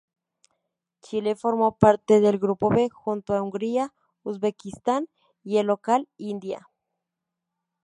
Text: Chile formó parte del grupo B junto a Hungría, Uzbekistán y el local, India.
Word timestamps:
Chile 1.03 1.35
formó 1.35 1.77
parte 1.77 2.21
del 2.21 2.39
grupo 2.39 2.69
B 2.69 2.89
junto 2.89 3.35
a 3.35 3.43
Hungría, 3.43 3.93
Uzbekistán 4.23 5.09
y 5.43 5.57
el 5.57 5.67
local, 5.67 6.09
India. 6.17 6.67